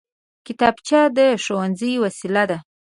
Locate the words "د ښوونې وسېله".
1.17-2.43